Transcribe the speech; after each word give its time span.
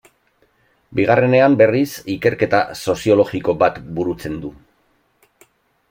Bigarrenean, 0.99 1.57
berriz, 1.59 1.89
ikerketa 2.15 2.63
soziologiko 2.87 3.55
bat 3.63 3.79
burutzen 4.01 4.41
du. 4.47 4.53